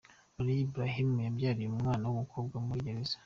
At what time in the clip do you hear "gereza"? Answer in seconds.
2.85-3.15